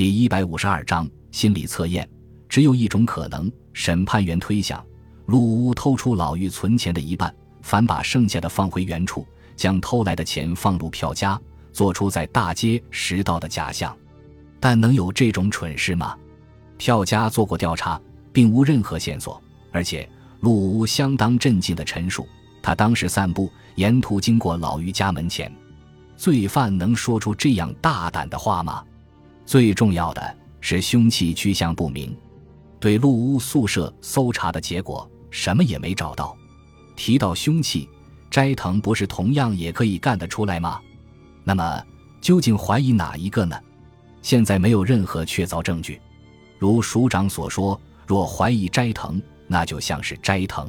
[0.00, 2.08] 第一百五十二章心理测验。
[2.48, 4.82] 只有一种可能，审判员推想：
[5.26, 7.30] 陆屋偷出老妪存钱的一半，
[7.60, 9.26] 反把剩下的放回原处，
[9.56, 11.38] 将偷来的钱放入票夹，
[11.70, 13.94] 做出在大街拾到的假象。
[14.58, 16.16] 但能有这种蠢事吗？
[16.78, 18.00] 票夹做过调查，
[18.32, 19.38] 并无任何线索，
[19.70, 20.08] 而且
[20.40, 22.26] 陆屋相当镇静的陈述：
[22.62, 25.54] 他当时散步，沿途经过老妪家门前。
[26.16, 28.82] 罪犯能说出这样大胆的话吗？
[29.50, 32.16] 最重要的是凶器去向不明，
[32.78, 36.36] 对陆屋宿舍搜查的结果什么也没找到。
[36.94, 37.88] 提到凶器，
[38.30, 40.80] 斋藤不是同样也可以干得出来吗？
[41.42, 41.84] 那么
[42.20, 43.58] 究竟怀疑哪一个呢？
[44.22, 46.00] 现在没有任何确凿证据。
[46.56, 47.76] 如署长所说，
[48.06, 50.68] 若怀疑斋藤，那就像是斋藤；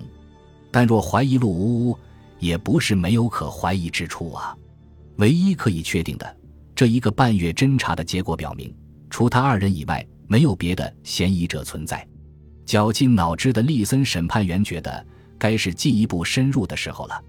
[0.72, 1.96] 但若怀疑陆屋，
[2.40, 4.58] 也不是没有可怀疑之处啊。
[5.18, 6.36] 唯一可以确定的。
[6.82, 8.76] 这一个半月侦查的结果表明，
[9.08, 12.04] 除他二人以外，没有别的嫌疑者存在。
[12.66, 15.06] 绞尽脑汁的利森审判员觉得，
[15.38, 17.24] 该是进一步深入的时候了。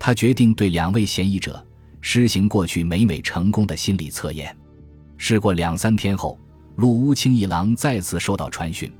[0.00, 1.64] 他决定对两位嫌疑者
[2.00, 4.52] 施行过去每每成功的心理测验。
[5.16, 6.36] 试过两三天后，
[6.74, 8.92] 陆屋清一郎再次收到传讯。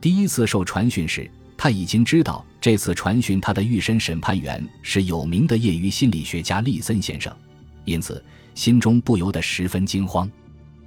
[0.00, 7.36] 第一次受传讯时，他已经知道这次传讯他的预审审判员是有名的业余心理学家利森先生，
[7.84, 8.22] 因此。
[8.54, 10.30] 心中不由得十分惊慌，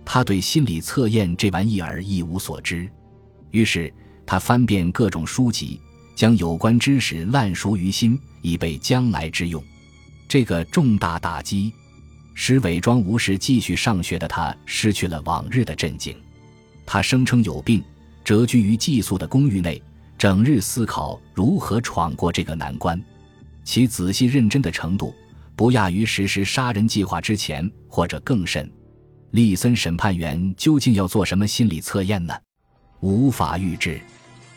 [0.05, 2.87] 他对心理测验这玩意儿一无所知，
[3.49, 3.91] 于是
[4.23, 5.81] 他翻遍各种书籍，
[6.15, 9.63] 将有关知识烂熟于心，以备将来之用。
[10.27, 11.73] 这个重大打击，
[12.35, 16.15] 使伪装无事继续上学的他失去了往日的镇静。
[16.85, 17.83] 他声称有病，
[18.23, 19.81] 蛰居于寄宿的公寓内，
[20.19, 23.03] 整日思考如何闯过这个难关。
[23.63, 25.11] 其仔细认真的程度。
[25.55, 28.69] 不亚于实施杀人计划之前，或者更甚。
[29.31, 32.33] 利森审判员究竟要做什么心理测验呢？
[32.99, 33.99] 无法预知。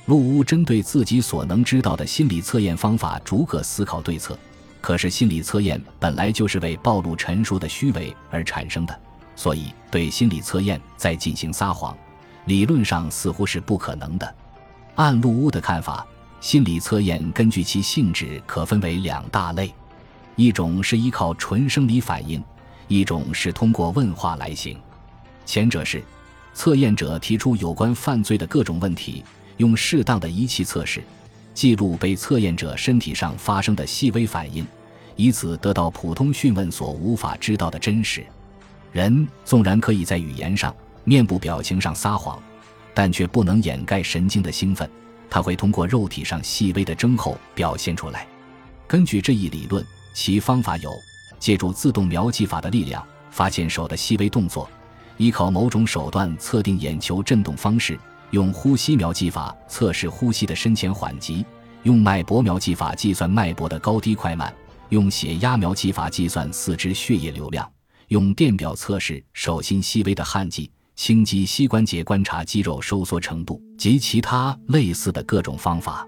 [0.06, 4.38] 陆屋针对自己所能知道的心理测验方法逐个思考对策。
[4.80, 9.00] 可是心理测验本来就是为暴露陈述的虚伪而产生的，
[9.36, 11.96] 所以对心理测验再进行撒谎，
[12.46, 14.34] 理论上似乎是不可能的。
[14.94, 16.06] 按陆屋的看法，
[16.40, 19.74] 心理测验根据其性质可分为两大类。
[20.38, 22.40] 一种是依靠纯生理反应，
[22.86, 24.78] 一种是通过问话来行。
[25.44, 26.00] 前者是
[26.54, 29.24] 测验者提出有关犯罪的各种问题，
[29.56, 31.02] 用适当的仪器测试，
[31.54, 34.64] 记录被测验者身体上发生的细微反应，
[35.16, 38.24] 以此得到普通讯问所无法知道的真实。
[38.92, 40.72] 人纵然可以在语言上、
[41.02, 42.40] 面部表情上撒谎，
[42.94, 44.88] 但却不能掩盖神经的兴奋，
[45.28, 48.24] 他会通过肉体上细微的征候表现出来。
[48.86, 49.84] 根据这一理论。
[50.20, 50.92] 其方法有：
[51.38, 54.68] 借助自动瞄记法的力量，发现手的细微动作；
[55.16, 57.94] 依靠某种手段测定眼球振动方式；
[58.32, 61.44] 用呼吸瞄记法测试呼吸的深浅缓急；
[61.84, 64.52] 用脉搏瞄记法计算脉搏的高低快慢；
[64.88, 67.64] 用血压瞄记法计算四肢血液流量；
[68.08, 76.04] 用电表测试手心细微的汗迹；轻击膝关节观察肌肉收缩程度及其他类似的各种方法。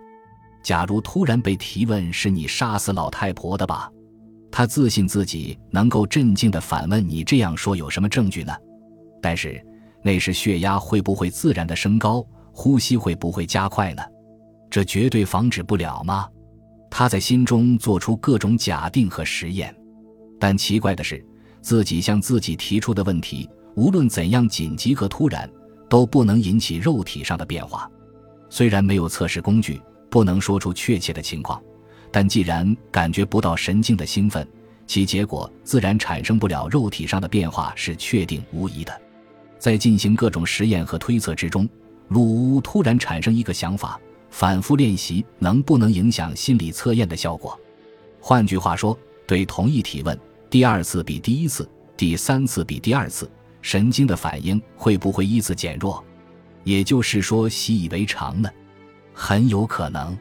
[0.64, 3.88] 假如突然被提问是你杀死老太婆的吧？
[4.52, 8.52] 他自信自己能够镇静地反问：“你这样说有什么证据呢？”
[9.22, 9.64] 但是
[10.02, 14.02] 那时血压会不会自然的升高，呼吸会不会加快呢？
[14.70, 16.28] 这绝对防止不了吗？
[16.90, 19.74] 他在心中做出各种假定和实验，
[20.40, 21.24] 但奇怪的是，
[21.60, 25.48] 自己向自己提出的问题，无论怎样紧急和突然，
[25.88, 27.88] 都不能引起肉体上的变化。
[28.48, 31.62] 虽然没有测试工具，不能说出确切的情况。
[32.10, 34.46] 但既然感觉不到神经的兴奋，
[34.86, 39.00] 其结果自然产生不了肉体上的变化是确定无疑的。
[39.58, 41.68] 在进行各种实验和推测之中，
[42.08, 44.00] 鲁乌突然产生一个想法：
[44.30, 47.58] 反复练习能不能影响心理测验的效果？
[48.20, 53.30] 换句话说，对同一提问，第二次比第一次，第三次比第二次，
[53.62, 56.04] 神经的反应会不会依次减弱？
[56.64, 58.50] 也就是说，习以为常呢？
[59.14, 60.18] 很有可能。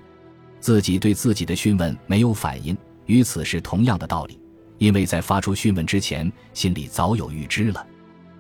[0.60, 4.40] 自己对自己的讯问没有反应，与此是同样的道理，
[4.78, 7.86] 因为在发出讯问之前，心里早有预知了。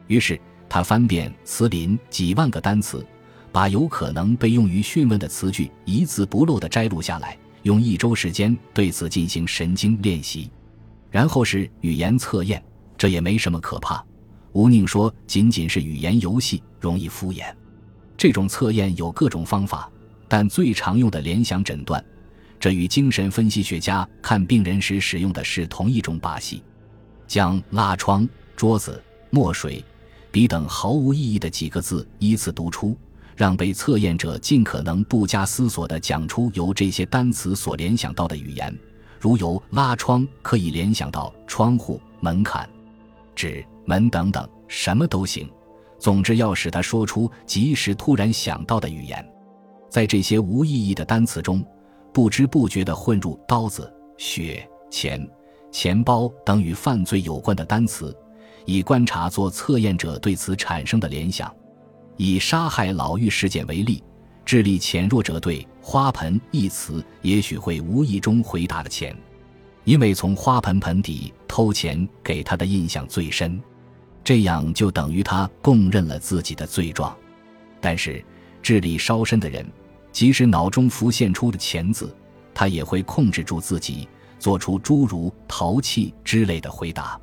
[0.08, 3.06] 于是他翻遍词林几万个单词，
[3.52, 10.50] 把有可能被用于讯问的词句一字不漏地摘录下来，用一周时间对此进行神经练习。
[11.10, 12.64] 然后是语言测验，
[12.98, 14.04] 这也没什么可怕。
[14.52, 17.46] 吴宁说，仅仅是语言游戏，容易敷衍。
[18.18, 19.90] 这种测验有各种方法。
[20.30, 22.02] 但最常用的联想诊断，
[22.60, 26.64] 这与精神分析学家看病人时使用的是同一种把戏，
[27.28, 29.84] 将拉窗、桌子、墨水、
[30.32, 32.96] 笔等毫无意义的几个字依次读出，
[33.36, 38.78] 让被测验者尽可能不加思索地讲出由这些单词所联想到的语言，
[39.20, 42.70] 如由拉窗可以联想到窗户、门槛、
[43.34, 45.50] 纸、门等等，什么都行。
[45.98, 49.28] 总之，要使他说出即时突然想到的语言。
[49.90, 51.66] 在这些无意义的单词中，
[52.14, 55.28] 不知不觉地混入刀子、血、钱、
[55.72, 58.16] 钱包等与犯罪有关的单词，
[58.66, 61.54] 以观察做测验者对此产生的联想。
[62.18, 64.04] 以杀害老妪事件为例，
[64.46, 69.16] 智力浅弱者对“花盆”一词也许会无意中回答了钱，
[69.86, 73.62] 因为从花盆盆底偷钱给他的印象最深，
[74.24, 77.16] 这样就等于他供认了自己的罪状。
[77.80, 78.24] 但是
[78.70, 79.66] 智力稍深的人。
[80.12, 82.16] 即使脑中浮现出的钱字，
[82.54, 84.08] 他也会控制住自己，
[84.38, 87.20] 做出诸如“淘气”之类的回答。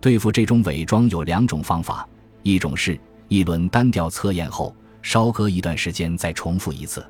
[0.00, 2.08] 对付这种伪装有两种方法：
[2.42, 2.98] 一种是
[3.28, 7.06] 一轮单调测验后，稍隔一段时间再重复一次，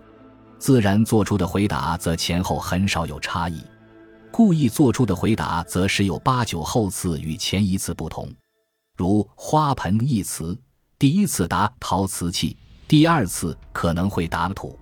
[0.59, 3.61] 自然做出的回答则前后很少有差异；
[4.31, 8.31] 故意做出的回答则十有八九后次与前一次不同。
[8.95, 10.59] 如“花盆”一词，
[10.99, 12.59] 第一次答陶瓷器，
[12.91, 14.77] 第二次可能会打土。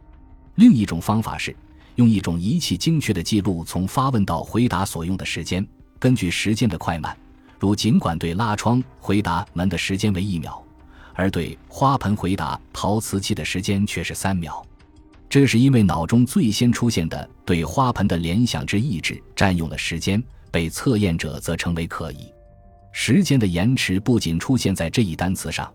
[0.55, 1.55] 另一种方法是，
[1.97, 5.69] 用一种仪器精确的记录从发问到回答所用的时间，
[5.99, 7.15] 根据时间的快慢，
[7.59, 10.65] 如尽管对拉窗回答门的时间为一秒，
[11.13, 14.65] 而对花盆回答陶瓷器的时间却是三秒。
[15.29, 22.33] 这是因为脑中最先出现的对花盆的联想之意志占用了时间，被测验者则称为可疑。
[22.91, 25.71] 时间的延迟不仅出现在这一单词上，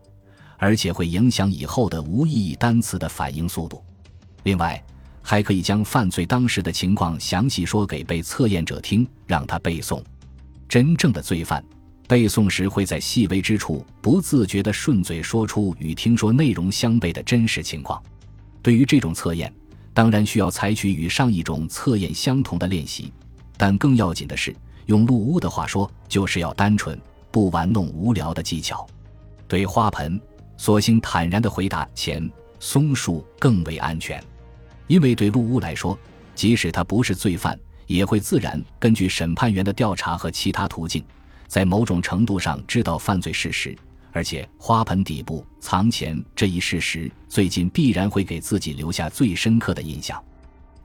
[0.63, 3.83] 而且会影响以后的无意义单词的反应速度。
[4.43, 4.81] 另外，
[5.21, 10.01] 还可以将犯罪当时的情况详细说给被测验者听，让他背诵。
[10.69, 11.61] 真正的罪犯
[12.07, 18.01] 背诵时会在细微之处不自觉地顺嘴说出与听说内容相悖的真实情况。
[18.61, 19.53] 对于这种测验，
[19.93, 23.11] 当然需要采取与上一种测验相同的练习，
[23.57, 24.55] 但更要紧的是，
[24.85, 26.97] 用陆屋的话说，就是要单纯、
[27.31, 28.87] 不玩弄无聊的技巧。
[29.45, 30.19] 对花盆，
[30.57, 32.29] 索性坦然地回答：钱、
[32.59, 34.23] 松树更为安全。
[34.87, 35.97] 因为对陆屋来说，
[36.35, 41.03] 即使他不是罪犯，也会自然根据审判员的调查和其他途径，
[41.47, 43.75] 在某种程度上知道犯罪事实。
[44.11, 50.23] 而且花盆底部藏钱这一事实，最近必然会给自己留下最深刻的印象。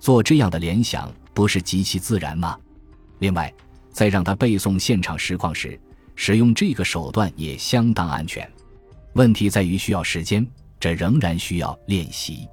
[0.00, 2.58] 做这样的联想，不是极其自然吗？
[3.18, 3.52] 另外，
[3.90, 5.78] 在让他背诵现场实况时，
[6.14, 8.50] 使用这个手段也相当安全。
[9.14, 10.46] 问题在于需要时间，
[10.78, 12.46] 这仍然需要练习。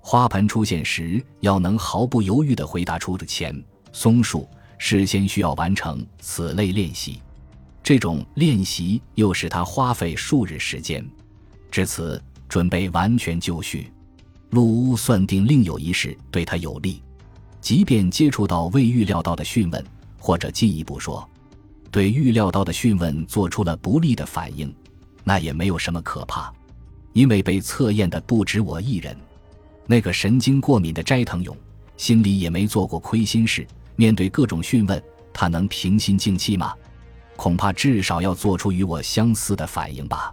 [0.00, 3.54] 花盆出现时，要能毫不犹豫地回答出的钱、
[3.92, 7.20] 松树，事先需要完成此类练习。
[7.82, 11.08] 这种练习又使他花费数日时间。
[11.70, 13.90] 至此，准备完全就绪。
[14.50, 17.02] 陆屋算定另有一事对他有利，
[17.60, 19.82] 即便接触到未预料到的讯问，
[20.18, 21.26] 或者进一步说，
[21.90, 24.74] 对预料到的讯问做出了不利的反应，
[25.24, 26.52] 那也没有什么可怕，
[27.12, 29.16] 因为被测验的不止我一人。
[29.86, 31.56] 那个神经过敏的斋藤勇，
[31.96, 33.66] 心里也没做过亏心事。
[33.96, 35.02] 面对各种讯问，
[35.32, 36.72] 他能平心静气吗？
[37.36, 40.32] 恐怕至少要做出与我相似的反应吧。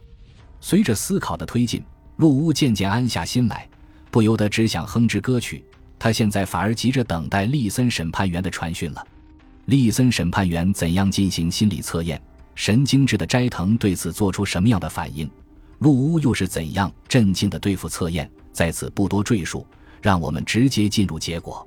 [0.61, 1.83] 随着思考的推进，
[2.17, 3.67] 陆屋渐渐安下心来，
[4.11, 5.63] 不由得只想哼支歌曲。
[5.97, 9.05] 他现在反而急着等待利森审判员的传讯了。
[9.65, 12.21] 利森审判员怎样进行心理测验？
[12.59, 15.31] 神经质的斋藤对此做出什么样的反应？
[15.77, 18.29] 陆屋又是怎样镇静地对付测验？
[18.51, 19.65] 在此不多赘述，
[20.01, 21.65] 让我们直接进入结果。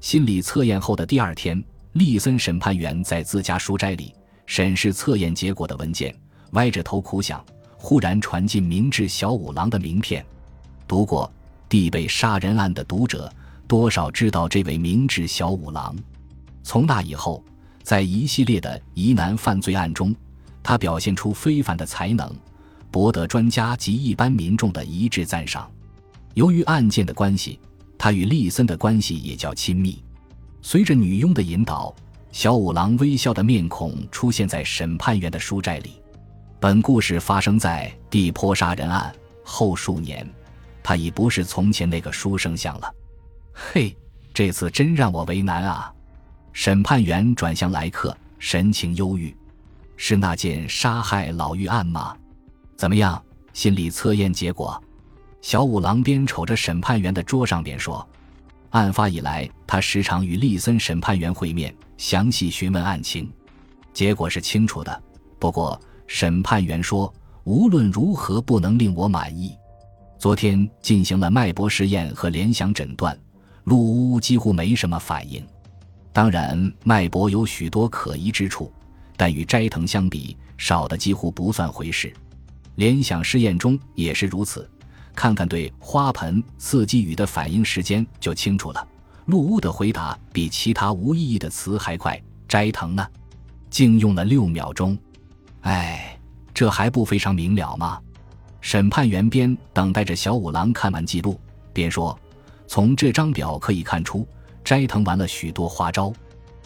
[0.00, 1.62] 心理测验后的第二天，
[1.92, 4.12] 利森审判员在自家书斋里
[4.44, 6.12] 审视测验结果的文件，
[6.50, 7.40] 歪着头苦想。
[7.76, 10.26] 忽然传进明智小五郎的名片。
[10.88, 11.32] 读过
[11.68, 13.32] 《地被杀人案》的读者，
[13.68, 15.94] 多少知道这位明智小五郎。
[16.64, 17.44] 从那以后，
[17.84, 20.12] 在一系列的疑难犯罪案中，
[20.64, 22.28] 他表现出非凡的才能，
[22.90, 25.70] 博得专家及一般民众的一致赞赏。
[26.32, 27.60] 由于案件的关系，
[27.96, 30.02] 他与利森的关系也较亲密。
[30.62, 31.94] 随着女佣的引导，
[32.32, 36.00] 小五郎微笑的面孔出现在审判员的书斋里。
[36.58, 40.26] 本故事发生在地坡杀人案后数年，
[40.82, 42.90] 他已不是从前那个书生相了。
[43.52, 43.94] 嘿，
[44.32, 45.92] 这次真让我为难啊！
[46.54, 49.36] 审判员转向来客，神情忧郁
[49.96, 52.16] ：“是那件杀害老妪案吗？
[52.76, 53.22] 怎么样？
[53.52, 54.82] 心理测验结果？”
[55.40, 58.06] 小五郎边瞅着审判员的桌上边说
[58.70, 63.30] ：“案发以来，他时常与利森审判员会面，详细询问案情。
[63.92, 65.02] 结果是清楚的。
[65.38, 67.12] 不过，审判员说
[67.44, 69.54] 无论如何不能令我满意。
[70.18, 73.16] 昨天进行了脉搏试验和联想诊断，
[73.64, 75.46] 陆屋几乎没什么反应。
[76.12, 78.72] 当然，脉搏有许多可疑之处，
[79.16, 82.12] 但与斋藤相比，少的几乎不算回事。
[82.76, 84.68] 联想试验中也是如此，
[85.14, 88.88] 看看对花盆四季语的反应时间就清楚了。
[89.26, 93.06] 陆屋的回答比其他无意义的词还快，斋藤呢，
[93.70, 94.98] 竟用了六秒钟。
[95.62, 96.18] 哎，
[96.52, 98.00] 这还不非常明了吗？
[98.60, 101.38] 审判员边等待着小五郎看完记录，
[101.72, 102.18] 边说
[102.66, 104.26] ：“从这张表可以看出，
[104.64, 106.12] 斋藤玩了许多花招。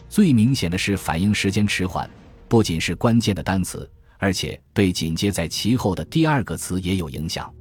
[0.08, 2.08] 最明显的是反应时间迟缓，
[2.48, 3.88] 不仅是关键的单词，
[4.18, 7.52] 而且对紧接在其后的第二个词也有影响。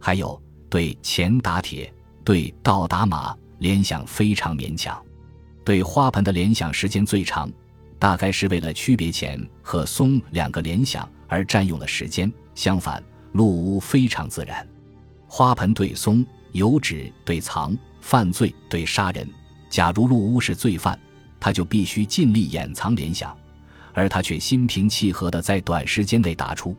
[0.00, 1.92] 还有对钱打铁、
[2.24, 5.02] 对倒打马联想非常勉强，
[5.64, 7.50] 对花盆的联想时间最长。”
[7.98, 12.30] 大概是为了区别钱和松两个联想而占用了时间。
[12.54, 13.02] 相反，
[13.32, 14.68] 陆屋非常自然。
[15.26, 19.26] 花盆对松，油脂对藏，犯罪对杀人。
[19.70, 20.98] 假如陆屋是罪犯，
[21.40, 23.34] 他就必须尽力掩藏联想，
[23.96, 26.76] 而他却心平气和地在短时间内打出。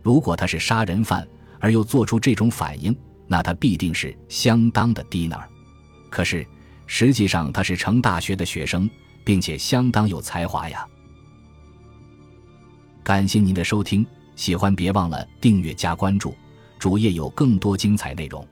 [0.00, 1.26] 如果他是杀人犯
[1.58, 5.38] 而又做出这种反应，那他必定是相当的低能。
[6.08, 6.46] 可是
[6.86, 8.88] 实际上他是成大学的学生。
[9.24, 10.86] 并且相当有才华呀！
[13.02, 14.04] 感谢您的收听，
[14.36, 16.34] 喜欢别忘了订阅加关注，
[16.78, 18.46] 主页有更多精彩内容。